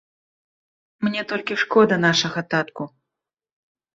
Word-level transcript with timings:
Мне 1.07 1.21
толькі 1.33 1.59
шкода 1.63 1.95
нашага 2.07 2.39
татку. 2.53 2.83